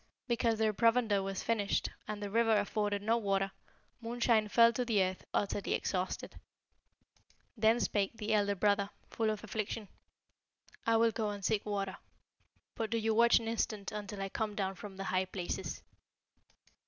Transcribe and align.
Because 0.27 0.57
their 0.57 0.73
provender 0.73 1.21
was 1.21 1.43
finished, 1.43 1.91
and 2.07 2.23
the 2.23 2.31
river 2.31 2.57
afforded 2.57 3.03
no 3.03 3.17
water, 3.17 3.51
Moonshine 4.01 4.47
fell 4.47 4.73
to 4.73 4.83
the 4.83 5.03
earth 5.03 5.23
utterly 5.31 5.75
exhausted. 5.75 6.39
Then 7.55 7.79
spake 7.79 8.17
the 8.17 8.33
elder 8.33 8.55
brother, 8.55 8.89
full 9.11 9.29
of 9.29 9.43
affliction, 9.43 9.89
'I 10.87 10.97
will 10.97 11.11
go 11.11 11.29
and 11.29 11.45
seek 11.45 11.67
water; 11.67 11.97
but 12.73 12.89
do 12.89 12.97
you 12.97 13.13
watch 13.13 13.37
an 13.37 13.47
instant 13.47 13.91
until 13.91 14.23
I 14.23 14.29
come 14.29 14.55
down 14.55 14.73
from 14.73 14.97
the 14.97 15.03
high 15.03 15.25
places.' 15.25 15.83